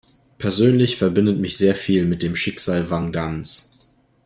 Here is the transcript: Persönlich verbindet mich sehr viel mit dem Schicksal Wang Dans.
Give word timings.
Persönlich 0.39 0.97
verbindet 0.97 1.37
mich 1.37 1.57
sehr 1.57 1.75
viel 1.75 2.05
mit 2.05 2.23
dem 2.23 2.35
Schicksal 2.35 2.89
Wang 2.89 3.11
Dans. 3.11 3.69